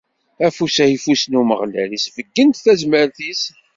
Afus 0.45 0.75
ayeffus 0.83 1.23
n 1.27 1.39
Umeɣlal 1.39 1.91
isbeyyen-d 1.97 2.55
tazmert-is. 2.63 3.43